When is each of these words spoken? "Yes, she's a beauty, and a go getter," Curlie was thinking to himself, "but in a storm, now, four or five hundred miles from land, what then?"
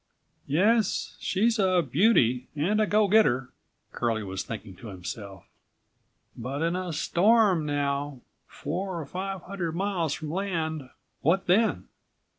"Yes, 0.47 1.15
she's 1.19 1.59
a 1.59 1.83
beauty, 1.83 2.47
and 2.55 2.81
a 2.81 2.87
go 2.87 3.07
getter," 3.07 3.49
Curlie 3.91 4.23
was 4.23 4.41
thinking 4.41 4.75
to 4.77 4.87
himself, 4.87 5.45
"but 6.35 6.63
in 6.63 6.75
a 6.75 6.91
storm, 6.91 7.67
now, 7.67 8.21
four 8.47 8.99
or 8.99 9.05
five 9.05 9.43
hundred 9.43 9.73
miles 9.75 10.15
from 10.15 10.31
land, 10.31 10.89
what 11.21 11.45
then?" 11.45 11.87